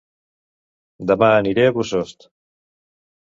Dema 1.11 1.29
aniré 1.41 1.67
a 1.67 1.75
Bossòst 1.77 2.27